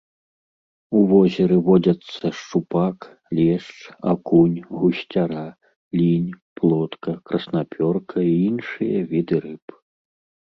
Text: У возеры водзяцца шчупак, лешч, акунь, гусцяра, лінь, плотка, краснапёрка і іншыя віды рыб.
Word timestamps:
У 0.99 0.99
возеры 1.09 1.57
водзяцца 1.65 2.29
шчупак, 2.37 2.97
лешч, 3.39 3.75
акунь, 4.13 4.55
гусцяра, 4.79 5.45
лінь, 6.01 6.31
плотка, 6.61 7.11
краснапёрка 7.31 8.17
і 8.31 8.33
іншыя 8.49 8.97
віды 9.13 9.37
рыб. 9.45 9.65